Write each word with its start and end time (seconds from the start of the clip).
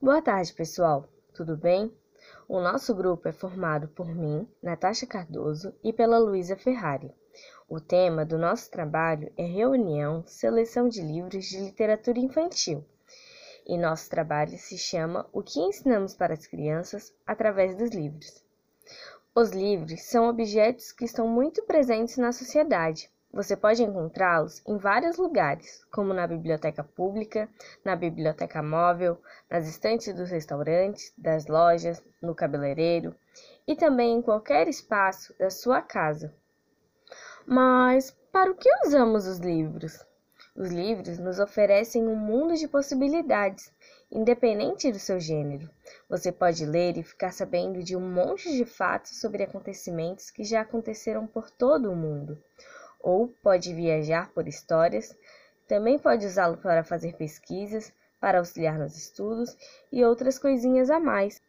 Boa 0.00 0.20
tarde, 0.20 0.52
pessoal. 0.52 1.08
Tudo 1.32 1.56
bem? 1.56 1.90
O 2.48 2.60
nosso 2.60 2.94
grupo 2.94 3.28
é 3.28 3.32
formado 3.32 3.88
por 3.88 4.06
mim, 4.06 4.46
Natasha 4.62 5.06
Cardoso, 5.06 5.74
e 5.82 5.92
pela 5.92 6.18
Luísa 6.18 6.56
Ferrari. 6.56 7.10
O 7.68 7.80
tema 7.80 8.24
do 8.24 8.36
nosso 8.36 8.70
trabalho 8.70 9.32
é 9.38 9.44
Reunião 9.44 10.22
Seleção 10.26 10.88
de 10.88 11.00
Livros 11.00 11.44
de 11.46 11.60
Literatura 11.60 12.18
Infantil. 12.18 12.84
E 13.64 13.78
nosso 13.78 14.10
trabalho 14.10 14.58
se 14.58 14.76
chama 14.76 15.28
O 15.32 15.42
que 15.42 15.60
ensinamos 15.60 16.14
para 16.14 16.34
as 16.34 16.46
crianças 16.46 17.14
através 17.26 17.76
dos 17.76 17.90
livros. 17.90 18.44
Os 19.34 19.50
livros 19.52 20.02
são 20.02 20.28
objetos 20.28 20.92
que 20.92 21.04
estão 21.04 21.26
muito 21.26 21.62
presentes 21.62 22.16
na 22.18 22.32
sociedade 22.32 23.11
você 23.32 23.56
pode 23.56 23.82
encontrá-los 23.82 24.62
em 24.66 24.76
vários 24.76 25.16
lugares, 25.16 25.82
como 25.90 26.12
na 26.12 26.26
biblioteca 26.26 26.84
pública, 26.84 27.48
na 27.82 27.96
biblioteca 27.96 28.62
móvel, 28.62 29.18
nas 29.50 29.66
estantes 29.66 30.14
dos 30.14 30.30
restaurantes, 30.30 31.14
das 31.16 31.46
lojas, 31.46 32.02
no 32.20 32.34
cabeleireiro 32.34 33.14
e 33.66 33.74
também 33.74 34.16
em 34.16 34.22
qualquer 34.22 34.68
espaço 34.68 35.34
da 35.38 35.48
sua 35.48 35.80
casa. 35.80 36.34
Mas 37.46 38.14
para 38.30 38.50
o 38.50 38.54
que 38.54 38.68
usamos 38.84 39.26
os 39.26 39.38
livros? 39.38 40.04
Os 40.54 40.70
livros 40.70 41.18
nos 41.18 41.38
oferecem 41.38 42.06
um 42.06 42.14
mundo 42.14 42.54
de 42.54 42.68
possibilidades, 42.68 43.72
independente 44.10 44.92
do 44.92 44.98
seu 44.98 45.18
gênero. 45.18 45.70
Você 46.06 46.30
pode 46.30 46.66
ler 46.66 46.98
e 46.98 47.02
ficar 47.02 47.32
sabendo 47.32 47.82
de 47.82 47.96
um 47.96 48.12
monte 48.12 48.54
de 48.54 48.66
fatos 48.66 49.18
sobre 49.18 49.42
acontecimentos 49.42 50.30
que 50.30 50.44
já 50.44 50.60
aconteceram 50.60 51.26
por 51.26 51.50
todo 51.50 51.90
o 51.90 51.96
mundo 51.96 52.38
ou 53.02 53.28
pode 53.42 53.74
viajar 53.74 54.30
por 54.32 54.46
histórias, 54.46 55.14
também 55.66 55.98
pode 55.98 56.26
usá-lo 56.26 56.56
para 56.56 56.84
fazer 56.84 57.16
pesquisas, 57.16 57.92
para 58.20 58.38
auxiliar 58.38 58.78
nos 58.78 58.96
estudos 58.96 59.56
e 59.90 60.04
outras 60.04 60.38
coisinhas 60.38 60.90
a 60.90 61.00
mais. 61.00 61.42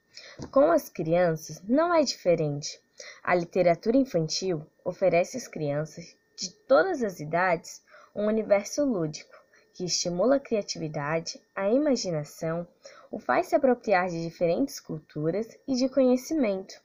Com 0.51 0.71
as 0.71 0.89
crianças 0.89 1.61
não 1.63 1.93
é 1.93 2.01
diferente. 2.03 2.81
A 3.23 3.35
literatura 3.35 3.97
infantil 3.97 4.65
oferece 4.83 5.37
às 5.37 5.47
crianças 5.47 6.15
de 6.35 6.51
todas 6.51 7.03
as 7.03 7.19
idades 7.19 7.81
um 8.15 8.27
universo 8.27 8.83
lúdico 8.83 9.33
que 9.73 9.85
estimula 9.85 10.35
a 10.35 10.39
criatividade, 10.39 11.41
a 11.55 11.69
imaginação, 11.69 12.67
o 13.11 13.17
faz 13.17 13.47
se 13.47 13.55
apropriar 13.55 14.07
de 14.07 14.21
diferentes 14.21 14.79
culturas 14.79 15.47
e 15.67 15.75
de 15.75 15.89
conhecimento. 15.89 16.75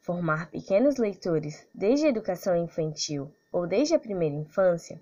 Formar 0.00 0.50
pequenos 0.50 0.96
leitores 0.96 1.66
desde 1.74 2.06
a 2.06 2.08
educação 2.08 2.56
infantil 2.56 3.30
ou 3.56 3.66
desde 3.66 3.94
a 3.94 3.98
primeira 3.98 4.34
infância 4.34 5.00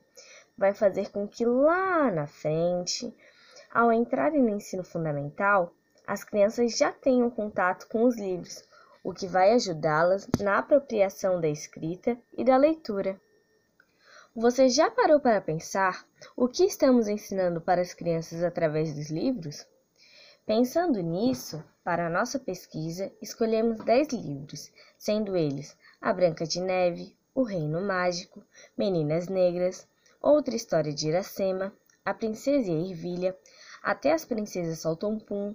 vai 0.56 0.72
fazer 0.72 1.10
com 1.10 1.26
que 1.26 1.44
lá 1.44 2.08
na 2.12 2.28
frente, 2.28 3.12
ao 3.68 3.92
entrarem 3.92 4.40
no 4.40 4.50
ensino 4.50 4.84
fundamental, 4.84 5.74
as 6.06 6.22
crianças 6.22 6.78
já 6.78 6.92
tenham 6.92 7.28
contato 7.28 7.88
com 7.88 8.04
os 8.04 8.16
livros, 8.16 8.62
o 9.02 9.12
que 9.12 9.26
vai 9.26 9.50
ajudá-las 9.50 10.28
na 10.38 10.58
apropriação 10.58 11.40
da 11.40 11.48
escrita 11.48 12.16
e 12.32 12.44
da 12.44 12.56
leitura. 12.56 13.20
Você 14.36 14.68
já 14.68 14.88
parou 14.88 15.18
para 15.18 15.40
pensar 15.40 16.06
o 16.36 16.46
que 16.46 16.64
estamos 16.64 17.08
ensinando 17.08 17.60
para 17.60 17.80
as 17.80 17.92
crianças 17.92 18.44
através 18.44 18.94
dos 18.94 19.10
livros? 19.10 19.66
Pensando 20.46 21.02
nisso, 21.02 21.60
para 21.82 22.06
a 22.06 22.10
nossa 22.10 22.38
pesquisa, 22.38 23.10
escolhemos 23.20 23.80
10 23.80 24.12
livros, 24.12 24.70
sendo 24.96 25.36
eles 25.36 25.76
A 26.00 26.12
Branca 26.12 26.46
de 26.46 26.60
Neve, 26.60 27.16
O 27.34 27.42
Reino 27.42 27.80
Mágico, 27.80 28.44
Meninas 28.76 29.28
Negras, 29.28 29.88
Outra 30.20 30.54
História 30.54 30.94
de 30.94 31.08
Iracema, 31.08 31.74
A 32.04 32.14
Princesa 32.14 32.70
e 32.70 32.74
a 32.74 32.90
Ervilha, 32.90 33.36
Até 33.82 34.12
as 34.12 34.24
Princesas 34.24 34.80
Soltam 34.80 35.18
Pum, 35.18 35.54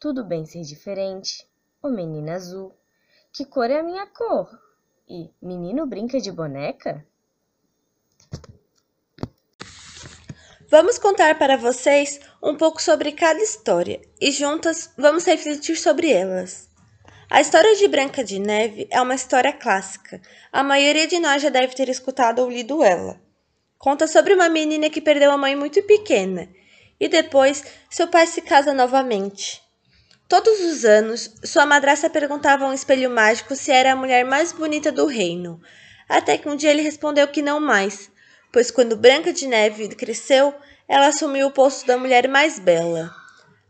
Tudo 0.00 0.24
Bem 0.24 0.44
Ser 0.44 0.62
Diferente, 0.62 1.48
O 1.82 1.88
Menino 1.88 2.30
Azul, 2.32 2.74
Que 3.32 3.44
Cor 3.44 3.70
é 3.70 3.78
a 3.78 3.82
Minha 3.82 4.06
Cor? 4.06 4.50
e 5.08 5.30
Menino 5.40 5.86
Brinca 5.86 6.18
de 6.20 6.32
Boneca? 6.32 7.06
Vamos 10.70 10.98
contar 10.98 11.38
para 11.38 11.58
vocês 11.58 12.18
um 12.42 12.56
pouco 12.56 12.80
sobre 12.80 13.12
cada 13.12 13.40
história 13.40 14.00
e 14.18 14.30
juntas 14.30 14.90
vamos 14.96 15.24
refletir 15.26 15.76
sobre 15.76 16.10
elas. 16.10 16.71
A 17.32 17.40
história 17.40 17.74
de 17.76 17.88
Branca 17.88 18.22
de 18.22 18.38
Neve 18.38 18.86
é 18.90 19.00
uma 19.00 19.14
história 19.14 19.54
clássica. 19.54 20.20
A 20.52 20.62
maioria 20.62 21.06
de 21.06 21.18
nós 21.18 21.40
já 21.40 21.48
deve 21.48 21.74
ter 21.74 21.88
escutado 21.88 22.40
ou 22.40 22.50
lido 22.50 22.84
ela. 22.84 23.18
Conta 23.78 24.06
sobre 24.06 24.34
uma 24.34 24.50
menina 24.50 24.90
que 24.90 25.00
perdeu 25.00 25.32
a 25.32 25.38
mãe 25.38 25.56
muito 25.56 25.82
pequena 25.84 26.46
e 27.00 27.08
depois 27.08 27.64
seu 27.88 28.06
pai 28.06 28.26
se 28.26 28.42
casa 28.42 28.74
novamente. 28.74 29.62
Todos 30.28 30.60
os 30.60 30.84
anos, 30.84 31.30
sua 31.42 31.64
madraça 31.64 32.10
perguntava 32.10 32.66
a 32.66 32.68
um 32.68 32.74
espelho 32.74 33.08
mágico 33.08 33.56
se 33.56 33.72
era 33.72 33.92
a 33.92 33.96
mulher 33.96 34.26
mais 34.26 34.52
bonita 34.52 34.92
do 34.92 35.06
reino, 35.06 35.58
até 36.10 36.36
que 36.36 36.50
um 36.50 36.54
dia 36.54 36.70
ele 36.70 36.82
respondeu 36.82 37.26
que 37.28 37.40
não 37.40 37.58
mais, 37.58 38.10
pois 38.52 38.70
quando 38.70 38.94
Branca 38.94 39.32
de 39.32 39.46
Neve 39.46 39.88
cresceu, 39.94 40.54
ela 40.86 41.06
assumiu 41.06 41.46
o 41.46 41.50
posto 41.50 41.86
da 41.86 41.96
mulher 41.96 42.28
mais 42.28 42.58
bela. 42.58 43.10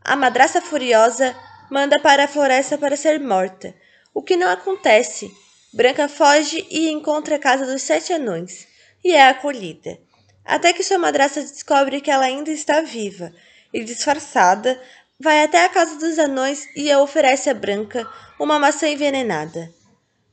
A 0.03 0.17
madraça 0.17 0.59
furiosa 0.59 1.33
manda 1.69 1.99
para 1.99 2.25
a 2.25 2.27
floresta 2.27 2.77
para 2.77 2.95
ser 2.95 3.19
morta, 3.19 3.73
o 4.13 4.21
que 4.21 4.35
não 4.35 4.49
acontece. 4.49 5.31
Branca 5.73 6.07
foge 6.07 6.65
e 6.69 6.89
encontra 6.89 7.35
a 7.37 7.39
casa 7.39 7.65
dos 7.65 7.81
sete 7.81 8.13
anões, 8.13 8.67
e 9.03 9.11
é 9.11 9.27
acolhida. 9.27 9.97
Até 10.45 10.73
que 10.73 10.83
sua 10.83 10.97
madraça 10.97 11.41
descobre 11.41 12.01
que 12.01 12.11
ela 12.11 12.25
ainda 12.25 12.51
está 12.51 12.81
viva, 12.81 13.33
e 13.73 13.83
disfarçada, 13.83 14.79
vai 15.19 15.43
até 15.43 15.65
a 15.65 15.69
casa 15.69 15.97
dos 15.97 16.19
anões 16.19 16.67
e 16.75 16.93
oferece 16.95 17.49
a 17.49 17.53
Branca 17.53 18.07
uma 18.39 18.59
maçã 18.59 18.87
envenenada. 18.87 19.71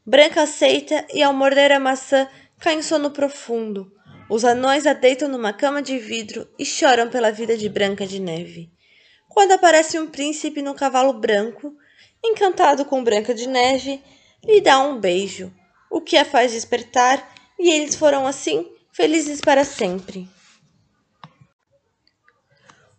Branca 0.05 0.43
aceita 0.43 1.07
e, 1.15 1.23
ao 1.23 1.33
morder 1.33 1.73
a 1.73 1.81
maçã, 1.81 2.29
cai 2.59 2.75
em 2.75 2.83
sono 2.83 3.11
profundo. 3.11 3.93
Os 4.29 4.45
anões 4.45 4.87
a 4.87 4.93
deitam 4.93 5.29
numa 5.29 5.53
cama 5.53 5.81
de 5.81 5.99
vidro 5.99 6.49
e 6.59 6.65
choram 6.65 7.09
pela 7.09 7.31
vida 7.31 7.57
de 7.57 7.69
Branca 7.69 8.07
de 8.07 8.21
Neve. 8.21 8.71
Quando 9.31 9.53
aparece 9.53 9.97
um 9.97 10.09
príncipe 10.09 10.61
num 10.61 10.75
cavalo 10.75 11.13
branco, 11.13 11.73
encantado 12.23 12.85
com 12.85 13.03
Branca 13.03 13.33
de 13.33 13.49
Neve, 13.49 14.03
lhe 14.45 14.61
dá 14.61 14.81
um 14.81 14.99
beijo, 14.99 15.55
o 15.89 16.01
que 16.01 16.17
a 16.17 16.25
faz 16.25 16.51
despertar, 16.51 17.33
e 17.57 17.71
eles 17.71 17.95
foram 17.95 18.27
assim 18.27 18.69
felizes 18.93 19.41
para 19.41 19.65
sempre. 19.65 20.29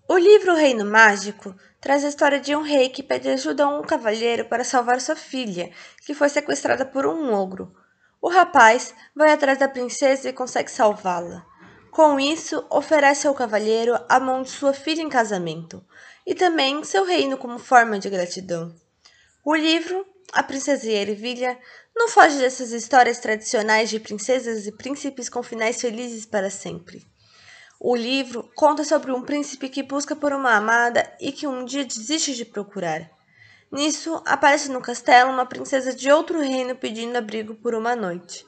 O 0.08 0.18
livro 0.18 0.56
Reino 0.56 0.86
Mágico 0.86 1.54
traz 1.82 2.06
a 2.06 2.08
história 2.08 2.40
de 2.40 2.56
um 2.56 2.62
rei 2.62 2.88
que 2.88 3.04
pede 3.04 3.28
ajuda 3.28 3.66
a 3.66 3.80
um 3.80 3.82
cavalheiro 3.82 4.46
para 4.46 4.64
salvar 4.64 5.02
sua 5.02 5.18
filha, 5.18 5.70
que 6.06 6.14
foi 6.14 6.30
sequestrada 6.30 6.86
por 6.86 7.06
um 7.06 7.34
ogro. 7.34 7.76
O 8.22 8.30
rapaz 8.30 8.96
vai 9.14 9.34
atrás 9.34 9.58
da 9.60 9.68
princesa 9.68 10.30
e 10.30 10.34
consegue 10.34 10.72
salvá-la. 10.72 11.46
Com 11.92 12.18
isso, 12.18 12.66
oferece 12.70 13.28
ao 13.28 13.34
cavalheiro 13.34 14.00
a 14.08 14.18
mão 14.18 14.44
de 14.44 14.50
sua 14.50 14.72
filha 14.72 15.02
em 15.02 15.10
casamento 15.10 15.84
e 16.26 16.36
também 16.36 16.84
seu 16.84 17.06
reino 17.06 17.38
como 17.38 17.58
forma 17.58 18.00
de 18.00 18.10
gratidão. 18.10 18.74
O 19.44 19.56
livro, 19.56 20.06
A 20.34 20.44
Princesa 20.44 20.90
e 20.90 20.96
a 20.96 21.02
Ervilha, 21.02 21.58
não 21.96 22.08
foge 22.08 22.38
dessas 22.38 22.72
histórias 22.72 23.20
tradicionais 23.20 23.90
de 23.90 24.00
princesas 24.00 24.68
e 24.68 24.72
príncipes 24.72 25.30
com 25.30 25.42
finais 25.42 25.82
felizes 25.82 26.26
para 26.26 26.50
sempre. 26.50 27.06
O 27.80 27.96
livro 27.96 28.48
conta 28.56 28.84
sobre 28.84 29.12
um 29.12 29.24
príncipe 29.24 29.68
que 29.68 29.82
busca 29.82 30.16
por 30.16 30.32
uma 30.32 30.54
amada 30.54 31.12
e 31.20 31.32
que 31.32 31.48
um 31.48 31.66
dia 31.66 31.84
desiste 31.84 32.36
de 32.36 32.46
procurar. 32.46 33.10
Nisso, 33.72 34.22
aparece 34.26 34.70
no 34.70 34.82
castelo 34.82 35.32
uma 35.32 35.46
princesa 35.46 35.94
de 35.94 36.12
outro 36.12 36.40
reino 36.40 36.76
pedindo 36.76 37.18
abrigo 37.18 37.56
por 37.56 37.74
uma 37.74 37.96
noite. 37.96 38.46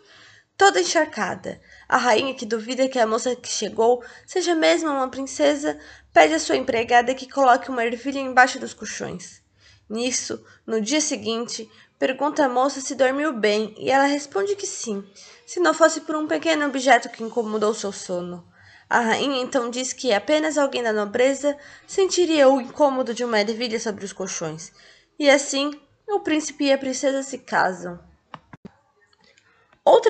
Toda 0.57 0.79
encharcada, 0.79 1.59
a 1.89 1.97
rainha, 1.97 2.33
que 2.35 2.45
duvida 2.45 2.87
que 2.87 2.99
a 2.99 3.07
moça 3.07 3.35
que 3.35 3.49
chegou 3.49 4.03
seja 4.25 4.53
mesmo 4.53 4.89
uma 4.89 5.09
princesa, 5.09 5.79
pede 6.13 6.33
à 6.35 6.39
sua 6.39 6.55
empregada 6.55 7.15
que 7.15 7.29
coloque 7.29 7.69
uma 7.69 7.83
ervilha 7.83 8.19
embaixo 8.19 8.59
dos 8.59 8.73
colchões. 8.73 9.41
Nisso, 9.89 10.43
no 10.65 10.79
dia 10.79 11.01
seguinte, 11.01 11.69
pergunta 11.99 12.45
à 12.45 12.49
moça 12.49 12.81
se 12.81 12.95
dormiu 12.95 13.33
bem 13.33 13.73
e 13.77 13.89
ela 13.89 14.05
responde 14.05 14.55
que 14.55 14.67
sim, 14.67 15.03
se 15.45 15.59
não 15.59 15.73
fosse 15.73 16.01
por 16.01 16.15
um 16.15 16.27
pequeno 16.27 16.65
objeto 16.65 17.09
que 17.09 17.23
incomodou 17.23 17.73
seu 17.73 17.91
sono. 17.91 18.47
A 18.89 18.99
rainha 18.99 19.41
então 19.41 19.69
diz 19.69 19.91
que 19.91 20.13
apenas 20.13 20.57
alguém 20.57 20.83
da 20.83 20.93
nobreza 20.93 21.57
sentiria 21.87 22.47
o 22.47 22.61
incômodo 22.61 23.13
de 23.13 23.23
uma 23.23 23.39
ervilha 23.39 23.79
sobre 23.79 24.05
os 24.05 24.13
colchões 24.13 24.71
e 25.17 25.29
assim, 25.29 25.79
o 26.07 26.19
príncipe 26.19 26.65
e 26.65 26.73
a 26.73 26.77
princesa 26.77 27.23
se 27.23 27.37
casam. 27.37 27.99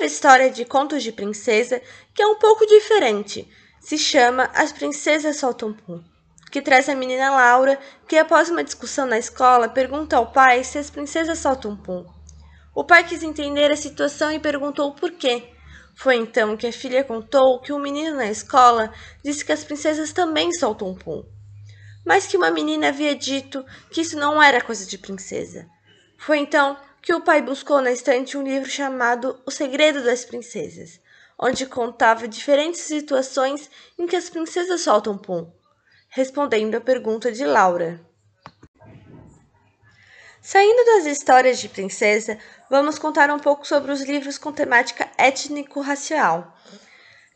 Outra 0.04 0.14
história 0.14 0.50
de 0.50 0.66
contos 0.66 1.02
de 1.02 1.10
princesa 1.10 1.80
que 2.12 2.20
é 2.20 2.26
um 2.26 2.38
pouco 2.38 2.66
diferente 2.66 3.48
se 3.80 3.96
chama 3.96 4.50
As 4.54 4.70
Princesas 4.70 5.38
Soltam 5.38 5.72
Pum, 5.72 6.04
que 6.52 6.60
traz 6.60 6.90
a 6.90 6.94
menina 6.94 7.30
Laura, 7.30 7.78
que 8.06 8.18
após 8.18 8.50
uma 8.50 8.62
discussão 8.62 9.06
na 9.06 9.16
escola 9.16 9.66
pergunta 9.66 10.14
ao 10.14 10.30
pai 10.30 10.62
se 10.62 10.76
as 10.76 10.90
princesas 10.90 11.38
soltam 11.38 11.74
pum. 11.74 12.04
O 12.74 12.84
pai 12.84 13.04
quis 13.04 13.22
entender 13.22 13.72
a 13.72 13.76
situação 13.76 14.30
e 14.30 14.38
perguntou 14.38 14.92
por 14.92 15.10
quê. 15.12 15.42
Foi 15.96 16.16
então 16.16 16.54
que 16.54 16.66
a 16.66 16.72
filha 16.72 17.02
contou 17.02 17.58
que 17.62 17.72
um 17.72 17.78
menino 17.78 18.14
na 18.14 18.30
escola 18.30 18.92
disse 19.24 19.42
que 19.42 19.52
as 19.52 19.64
princesas 19.64 20.12
também 20.12 20.52
soltam 20.52 20.94
pum, 20.94 21.24
mas 22.04 22.26
que 22.26 22.36
uma 22.36 22.50
menina 22.50 22.88
havia 22.88 23.14
dito 23.14 23.64
que 23.90 24.02
isso 24.02 24.18
não 24.18 24.42
era 24.42 24.60
coisa 24.60 24.84
de 24.84 24.98
princesa. 24.98 25.66
Foi 26.18 26.36
então 26.36 26.76
que 27.04 27.12
o 27.12 27.20
pai 27.20 27.42
buscou 27.42 27.82
na 27.82 27.92
estante 27.92 28.38
um 28.38 28.42
livro 28.42 28.68
chamado 28.68 29.38
O 29.44 29.50
Segredo 29.50 30.02
das 30.02 30.24
Princesas, 30.24 30.98
onde 31.38 31.66
contava 31.66 32.26
diferentes 32.26 32.80
situações 32.80 33.70
em 33.98 34.06
que 34.06 34.16
as 34.16 34.30
princesas 34.30 34.80
soltam 34.80 35.18
pum, 35.18 35.52
respondendo 36.08 36.76
à 36.76 36.80
pergunta 36.80 37.30
de 37.30 37.44
Laura. 37.44 38.00
Saindo 40.40 40.82
das 40.86 41.04
histórias 41.04 41.58
de 41.58 41.68
princesa, 41.68 42.38
vamos 42.70 42.98
contar 42.98 43.30
um 43.30 43.38
pouco 43.38 43.66
sobre 43.66 43.92
os 43.92 44.00
livros 44.00 44.38
com 44.38 44.50
temática 44.50 45.10
étnico-racial. 45.18 46.56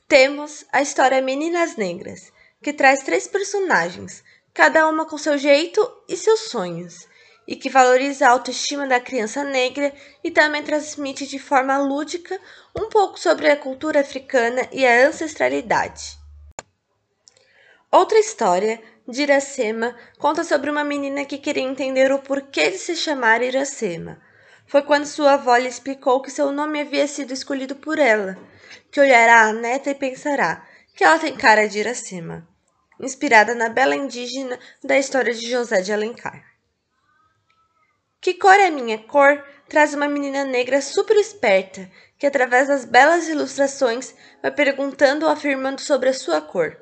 Temos 0.06 0.65
a 0.73 0.81
história 0.81 1.20
Meninas 1.20 1.76
Negras, 1.76 2.32
que 2.62 2.73
traz 2.73 3.03
três 3.03 3.29
personagens, 3.29 4.25
cada 4.55 4.88
uma 4.88 5.05
com 5.05 5.19
seu 5.19 5.37
jeito 5.37 5.87
e 6.09 6.17
seus 6.17 6.49
sonhos, 6.49 7.07
e 7.49 7.56
que 7.56 7.71
valoriza 7.71 8.27
a 8.27 8.31
autoestima 8.31 8.87
da 8.87 9.00
criança 9.00 9.43
negra 9.43 9.91
e 10.23 10.31
também 10.31 10.62
transmite 10.62 11.27
de 11.27 11.39
forma 11.39 11.79
lúdica 11.79 12.39
um 12.77 12.91
pouco 12.91 13.19
sobre 13.19 13.50
a 13.50 13.56
cultura 13.56 14.00
africana 14.00 14.69
e 14.71 14.87
a 14.87 15.09
ancestralidade. 15.09 16.19
Outra 17.91 18.19
história 18.19 18.79
de 19.09 19.23
Iracema 19.23 19.97
conta 20.19 20.45
sobre 20.45 20.69
uma 20.69 20.85
menina 20.85 21.25
que 21.25 21.39
queria 21.39 21.62
entender 21.62 22.12
o 22.12 22.19
porquê 22.19 22.71
de 22.71 22.77
se 22.77 22.95
chamar 22.95 23.43
Iracema. 23.43 24.21
Foi 24.67 24.83
quando 24.83 25.06
sua 25.06 25.33
avó 25.33 25.56
lhe 25.56 25.69
explicou 25.69 26.21
que 26.21 26.31
seu 26.31 26.53
nome 26.53 26.83
havia 26.83 27.06
sido 27.09 27.33
escolhido 27.33 27.75
por 27.75 27.99
ela, 27.99 28.37
que 28.93 29.01
olhará 29.01 29.44
a 29.44 29.53
neta 29.55 29.89
e 29.89 29.94
pensará 29.94 30.69
que 30.94 31.03
ela 31.03 31.19
tem 31.19 31.35
cara 31.35 31.67
de 31.67 31.79
Iracema, 31.79 32.47
inspirada 33.01 33.55
na 33.55 33.71
bela 33.71 33.97
indígena 33.97 34.59
da 34.85 34.99
história 34.99 35.33
de 35.33 35.51
José 35.51 35.81
de 35.81 35.94
Alencar. 35.94 36.57
Que 38.20 38.35
cor 38.35 38.59
é 38.59 38.70
minha 38.70 38.99
cor? 38.99 39.44
traz 39.69 39.93
uma 39.93 40.09
menina 40.09 40.44
negra 40.44 40.81
super 40.81 41.17
esperta, 41.17 41.91
que 42.19 42.26
através 42.26 42.69
das 42.69 42.87
belas 42.87 43.29
ilustrações 43.29 44.15
vai 44.41 44.50
perguntando 44.50 45.26
ou 45.26 45.32
afirmando 45.32 45.82
sobre 45.82 46.09
a 46.09 46.15
sua 46.15 46.41
cor 46.41 46.75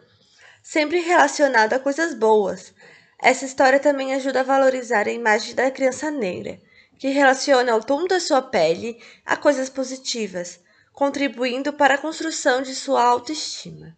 sempre 0.66 0.98
relacionado 0.98 1.74
a 1.74 1.78
coisas 1.78 2.12
boas. 2.12 2.74
Essa 3.22 3.44
história 3.44 3.78
também 3.78 4.12
ajuda 4.12 4.40
a 4.40 4.42
valorizar 4.42 5.06
a 5.06 5.12
imagem 5.12 5.54
da 5.54 5.70
criança 5.70 6.10
negra, 6.10 6.60
que 6.98 7.08
relaciona 7.08 7.76
o 7.76 7.84
tom 7.84 8.04
da 8.04 8.18
sua 8.18 8.42
pele 8.42 9.00
a 9.24 9.36
coisas 9.36 9.70
positivas, 9.70 10.60
contribuindo 10.92 11.72
para 11.72 11.94
a 11.94 11.98
construção 11.98 12.62
de 12.62 12.74
sua 12.74 13.00
autoestima. 13.04 13.96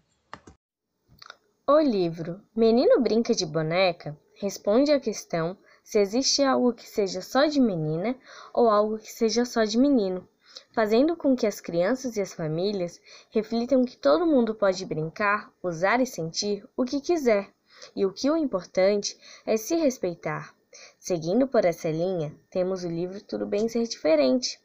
O 1.66 1.80
livro 1.80 2.42
Menino 2.54 3.00
Brinca 3.00 3.34
de 3.34 3.46
Boneca 3.46 4.14
responde 4.34 4.92
à 4.92 5.00
questão 5.00 5.56
se 5.88 5.98
existe 5.98 6.42
algo 6.42 6.74
que 6.74 6.86
seja 6.86 7.22
só 7.22 7.46
de 7.46 7.58
menina 7.58 8.14
ou 8.52 8.68
algo 8.68 8.98
que 8.98 9.10
seja 9.10 9.46
só 9.46 9.64
de 9.64 9.78
menino 9.78 10.28
fazendo 10.70 11.16
com 11.16 11.34
que 11.34 11.46
as 11.46 11.62
crianças 11.62 12.16
e 12.16 12.20
as 12.20 12.34
famílias 12.34 13.00
reflitam 13.30 13.84
que 13.86 13.96
todo 13.96 14.26
mundo 14.26 14.54
pode 14.54 14.84
brincar, 14.84 15.50
usar 15.62 15.98
e 16.00 16.06
sentir 16.06 16.68
o 16.76 16.84
que 16.84 17.00
quiser, 17.00 17.48
e 17.96 18.04
o 18.04 18.12
que 18.12 18.30
o 18.30 18.36
importante 18.36 19.18
é 19.46 19.56
se 19.56 19.76
respeitar. 19.76 20.54
Seguindo 20.98 21.48
por 21.48 21.64
essa 21.64 21.90
linha, 21.90 22.34
temos 22.50 22.84
o 22.84 22.88
livro 22.88 23.22
Tudo 23.22 23.46
Bem 23.46 23.68
Ser 23.68 23.86
Diferente, 23.86 24.60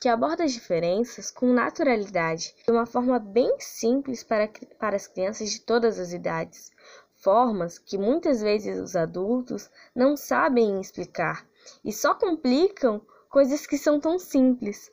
que 0.00 0.08
aborda 0.08 0.44
as 0.44 0.52
diferenças 0.52 1.30
com 1.30 1.46
naturalidade, 1.52 2.54
de 2.66 2.70
uma 2.70 2.84
forma 2.84 3.18
bem 3.18 3.56
simples 3.58 4.22
para, 4.22 4.50
para 4.78 4.96
as 4.96 5.06
crianças 5.06 5.50
de 5.50 5.60
todas 5.60 5.98
as 5.98 6.12
idades, 6.12 6.70
formas 7.24 7.78
que 7.78 7.96
muitas 7.96 8.42
vezes 8.42 8.78
os 8.78 8.94
adultos 8.94 9.70
não 9.94 10.14
sabem 10.14 10.78
explicar 10.78 11.48
e 11.82 11.90
só 11.90 12.14
complicam 12.14 13.00
coisas 13.30 13.66
que 13.66 13.78
são 13.78 13.98
tão 13.98 14.18
simples. 14.18 14.92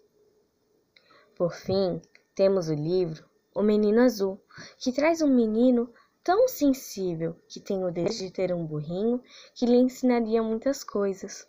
Por 1.36 1.54
fim, 1.54 2.02
temos 2.34 2.70
o 2.70 2.74
livro 2.74 3.30
O 3.54 3.62
Menino 3.62 4.00
Azul, 4.00 4.40
que 4.78 4.94
traz 4.94 5.22
um 5.22 5.28
menino 5.28 5.94
tão 6.24 6.48
sensível 6.48 7.36
que 7.50 7.60
tem 7.60 7.84
o 7.84 7.92
desejo 7.92 8.26
de 8.26 8.32
ter 8.32 8.54
um 8.54 8.66
burrinho 8.66 9.22
que 9.54 9.66
lhe 9.66 9.76
ensinaria 9.76 10.42
muitas 10.42 10.86
coisas. 10.86 11.46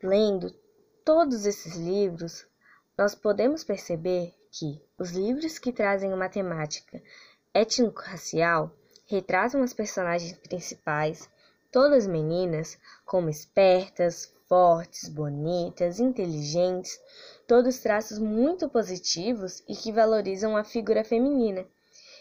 Lendo 0.00 0.54
todos 1.04 1.46
esses 1.46 1.74
livros, 1.74 2.46
nós 2.96 3.14
podemos 3.14 3.64
perceber 3.64 4.34
que 4.52 4.80
os 4.96 5.10
livros 5.10 5.58
que 5.58 5.72
trazem 5.72 6.12
uma 6.12 6.28
temática 6.28 7.02
étnico-racial 7.56 8.70
retratam 9.06 9.62
as 9.62 9.72
personagens 9.72 10.36
principais, 10.36 11.26
todas 11.72 12.06
meninas, 12.06 12.78
como 13.06 13.30
espertas, 13.30 14.30
fortes, 14.46 15.08
bonitas, 15.08 15.98
inteligentes, 15.98 17.00
todos 17.46 17.78
traços 17.78 18.18
muito 18.18 18.68
positivos 18.68 19.64
e 19.66 19.74
que 19.74 19.90
valorizam 19.90 20.54
a 20.54 20.64
figura 20.64 21.02
feminina. 21.02 21.66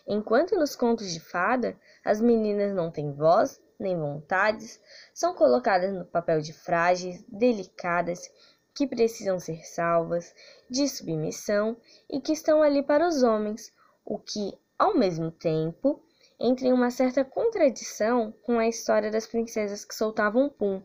Enquanto 0.08 0.56
nos 0.56 0.74
contos 0.74 1.12
de 1.12 1.20
fada, 1.20 1.78
as 2.04 2.22
meninas 2.22 2.74
não 2.74 2.90
têm 2.90 3.12
voz 3.12 3.60
nem 3.78 4.00
vontades, 4.00 4.80
são 5.14 5.36
colocadas 5.36 5.94
no 5.94 6.06
papel 6.06 6.40
de 6.40 6.54
frágeis, 6.54 7.22
delicadas, 7.28 8.32
que 8.74 8.88
precisam 8.88 9.38
ser 9.38 9.66
salvas, 9.66 10.34
de 10.70 10.88
submissão 10.88 11.76
e 12.10 12.22
que 12.22 12.32
estão 12.32 12.64
ali 12.64 12.82
para 12.82 13.06
os 13.06 13.22
homens, 13.22 13.74
o 14.06 14.18
que, 14.18 14.58
ao 14.78 14.94
mesmo 14.94 15.32
tempo, 15.32 16.02
entra 16.40 16.68
em 16.68 16.74
uma 16.74 16.92
certa 16.92 17.24
contradição 17.24 18.34
com 18.44 18.60
a 18.60 18.68
história 18.68 19.10
das 19.10 19.26
princesas 19.26 19.86
que 19.86 19.96
soltavam 19.96 20.50
pum, 20.50 20.82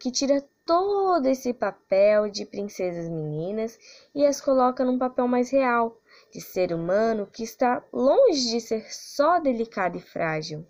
que 0.00 0.10
tira 0.10 0.42
todo 0.64 1.26
esse 1.26 1.52
papel 1.52 2.30
de 2.30 2.44
princesas 2.44 3.08
meninas 3.08 3.78
e 4.14 4.24
as 4.24 4.40
coloca 4.40 4.84
num 4.84 4.98
papel 4.98 5.26
mais 5.26 5.50
real, 5.50 5.98
de 6.32 6.40
ser 6.40 6.72
humano 6.72 7.26
que 7.26 7.42
está 7.42 7.82
longe 7.92 8.50
de 8.50 8.60
ser 8.60 8.92
só 8.92 9.38
delicado 9.38 9.96
e 9.96 10.00
frágil. 10.00 10.66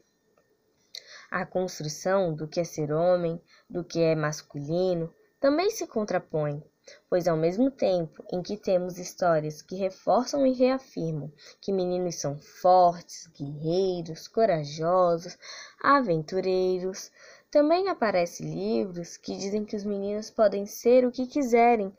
A 1.31 1.45
construção 1.45 2.35
do 2.35 2.49
que 2.49 2.61
é 2.61 2.65
ser 2.65 2.93
homem, 2.93 3.41
do 3.69 3.85
que 3.85 4.01
é 4.01 4.15
masculino, 4.15 5.13
também 5.41 5.71
se 5.71 5.87
contrapõe, 5.87 6.63
pois 7.09 7.27
ao 7.27 7.37
mesmo 7.37 7.71
tempo 7.71 8.25
em 8.33 8.43
que 8.43 8.57
temos 8.57 8.99
histórias 8.99 9.63
que 9.63 9.77
reforçam 9.77 10.47
e 10.47 10.53
reafirmam 10.53 11.33
que 11.61 11.73
meninos 11.73 12.17
são 12.17 12.39
fortes, 12.39 13.27
guerreiros, 13.29 14.29
corajosos, 14.29 15.39
aventureiros, 15.83 17.11
também 17.51 17.89
aparecem 17.89 18.55
livros 18.55 19.17
que 19.17 19.35
dizem 19.35 19.65
que 19.65 19.75
os 19.75 19.85
meninos 19.85 20.29
podem 20.29 20.67
ser 20.67 21.07
o 21.07 21.11
que 21.11 21.27
quiserem, 21.27 21.91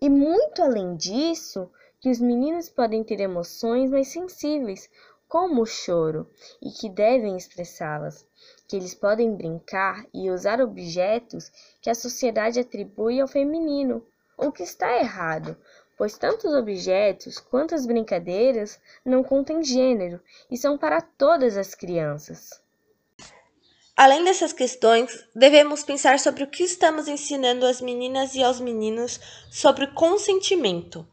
e 0.00 0.10
muito 0.10 0.62
além 0.62 0.94
disso, 0.94 1.70
que 2.00 2.10
os 2.10 2.20
meninos 2.20 2.68
podem 2.68 3.02
ter 3.02 3.20
emoções 3.20 3.90
mais 3.90 4.08
sensíveis, 4.08 4.90
como 5.26 5.62
o 5.62 5.66
choro, 5.66 6.28
e 6.60 6.70
que 6.70 6.88
devem 6.88 7.36
expressá-las, 7.36 8.26
que 8.66 8.76
eles 8.76 8.94
podem 8.94 9.34
brincar 9.34 10.04
e 10.12 10.28
usar 10.28 10.60
objetos 10.60 11.50
que 11.80 11.88
a 11.88 11.94
sociedade 11.94 12.58
atribui 12.58 13.20
ao 13.20 13.28
feminino, 13.28 14.04
o 14.40 14.50
que 14.50 14.62
está 14.62 14.98
errado, 14.98 15.56
pois 15.96 16.16
tanto 16.16 16.48
os 16.48 16.54
objetos 16.54 17.38
quanto 17.38 17.74
as 17.74 17.84
brincadeiras 17.84 18.80
não 19.04 19.22
contêm 19.22 19.62
gênero 19.62 20.20
e 20.50 20.56
são 20.56 20.78
para 20.78 21.00
todas 21.00 21.56
as 21.56 21.74
crianças. 21.74 22.60
Além 23.94 24.24
dessas 24.24 24.54
questões, 24.54 25.26
devemos 25.34 25.82
pensar 25.82 26.18
sobre 26.18 26.42
o 26.42 26.46
que 26.46 26.64
estamos 26.64 27.06
ensinando 27.06 27.66
às 27.66 27.82
meninas 27.82 28.34
e 28.34 28.42
aos 28.42 28.58
meninos 28.58 29.20
sobre 29.50 29.88
consentimento. 29.88 31.06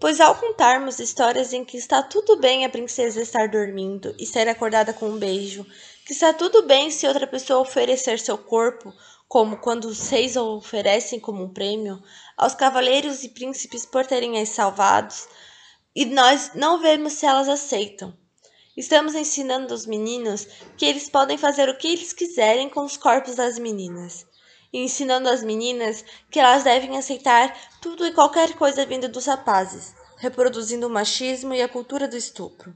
Pois 0.00 0.20
ao 0.20 0.36
contarmos 0.36 1.00
histórias 1.00 1.52
em 1.52 1.64
que 1.64 1.76
está 1.76 2.00
tudo 2.00 2.36
bem 2.36 2.64
a 2.64 2.68
princesa 2.68 3.20
estar 3.20 3.48
dormindo 3.48 4.14
e 4.16 4.24
ser 4.24 4.46
acordada 4.46 4.92
com 4.92 5.08
um 5.08 5.18
beijo, 5.18 5.66
que 6.06 6.12
está 6.12 6.32
tudo 6.32 6.62
bem 6.62 6.92
se 6.92 7.08
outra 7.08 7.26
pessoa 7.26 7.58
oferecer 7.58 8.20
seu 8.20 8.38
corpo, 8.38 8.94
como 9.28 9.58
quando 9.58 9.84
os 9.84 10.08
reis 10.08 10.36
oferecem 10.36 11.20
como 11.20 11.44
um 11.44 11.52
prêmio, 11.52 12.02
aos 12.36 12.54
cavaleiros 12.54 13.22
e 13.22 13.28
príncipes 13.28 13.84
por 13.84 14.06
terem 14.06 14.40
as 14.40 14.48
salvados, 14.48 15.28
e 15.94 16.06
nós 16.06 16.52
não 16.54 16.80
vemos 16.80 17.12
se 17.12 17.26
elas 17.26 17.48
aceitam. 17.48 18.16
Estamos 18.76 19.14
ensinando 19.14 19.74
aos 19.74 19.86
meninos 19.86 20.46
que 20.76 20.86
eles 20.86 21.10
podem 21.10 21.36
fazer 21.36 21.68
o 21.68 21.76
que 21.76 21.88
eles 21.88 22.12
quiserem 22.12 22.70
com 22.70 22.84
os 22.84 22.96
corpos 22.96 23.34
das 23.34 23.58
meninas. 23.58 24.24
E 24.72 24.78
ensinando 24.78 25.28
as 25.28 25.42
meninas 25.42 26.04
que 26.30 26.38
elas 26.38 26.62
devem 26.62 26.96
aceitar 26.96 27.54
tudo 27.82 28.06
e 28.06 28.12
qualquer 28.12 28.54
coisa 28.54 28.86
vindo 28.86 29.08
dos 29.08 29.26
rapazes, 29.26 29.94
reproduzindo 30.18 30.86
o 30.86 30.90
machismo 30.90 31.52
e 31.52 31.60
a 31.60 31.68
cultura 31.68 32.06
do 32.06 32.16
estupro, 32.16 32.74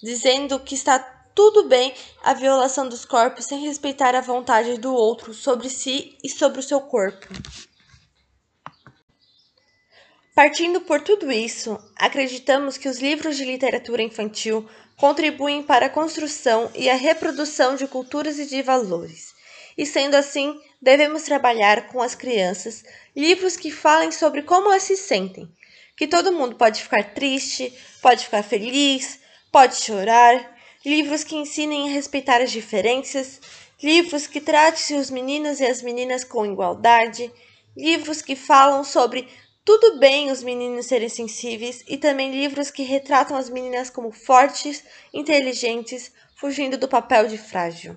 dizendo 0.00 0.60
que 0.60 0.74
está 0.74 1.19
tudo 1.34 1.64
bem 1.64 1.94
a 2.22 2.34
violação 2.34 2.88
dos 2.88 3.04
corpos 3.04 3.46
sem 3.46 3.60
respeitar 3.60 4.14
a 4.14 4.20
vontade 4.20 4.78
do 4.78 4.94
outro 4.94 5.32
sobre 5.32 5.68
si 5.68 6.16
e 6.22 6.28
sobre 6.28 6.60
o 6.60 6.62
seu 6.62 6.80
corpo. 6.80 7.26
Partindo 10.34 10.80
por 10.80 11.02
tudo 11.02 11.30
isso, 11.30 11.78
acreditamos 11.96 12.78
que 12.78 12.88
os 12.88 12.98
livros 12.98 13.36
de 13.36 13.44
literatura 13.44 14.02
infantil 14.02 14.68
contribuem 14.96 15.62
para 15.62 15.86
a 15.86 15.90
construção 15.90 16.70
e 16.74 16.88
a 16.88 16.94
reprodução 16.94 17.74
de 17.74 17.86
culturas 17.86 18.38
e 18.38 18.46
de 18.46 18.62
valores. 18.62 19.34
E 19.76 19.84
sendo 19.84 20.14
assim, 20.14 20.58
devemos 20.80 21.22
trabalhar 21.22 21.88
com 21.88 22.00
as 22.00 22.14
crianças 22.14 22.84
livros 23.14 23.56
que 23.56 23.70
falem 23.70 24.10
sobre 24.10 24.42
como 24.42 24.68
elas 24.68 24.82
se 24.82 24.96
sentem, 24.96 25.50
que 25.96 26.06
todo 26.06 26.32
mundo 26.32 26.56
pode 26.56 26.82
ficar 26.82 27.14
triste, 27.14 27.72
pode 28.00 28.24
ficar 28.24 28.42
feliz, 28.42 29.20
pode 29.50 29.76
chorar, 29.76 30.56
livros 30.84 31.24
que 31.24 31.36
ensinem 31.36 31.88
a 31.88 31.92
respeitar 31.92 32.40
as 32.40 32.50
diferenças, 32.50 33.40
livros 33.82 34.26
que 34.26 34.40
tratem 34.40 34.98
os 34.98 35.10
meninos 35.10 35.60
e 35.60 35.66
as 35.66 35.82
meninas 35.82 36.24
com 36.24 36.46
igualdade, 36.46 37.32
livros 37.76 38.22
que 38.22 38.36
falam 38.36 38.82
sobre 38.84 39.28
tudo 39.64 39.98
bem 39.98 40.30
os 40.30 40.42
meninos 40.42 40.86
serem 40.86 41.08
sensíveis. 41.08 41.84
E 41.86 41.96
também 41.96 42.30
livros 42.30 42.70
que 42.70 42.82
retratam 42.82 43.36
as 43.36 43.50
meninas 43.50 43.90
como 43.90 44.10
fortes, 44.10 44.82
inteligentes, 45.12 46.10
fugindo 46.34 46.78
do 46.78 46.88
papel 46.88 47.28
de 47.28 47.38
frágil. 47.38 47.96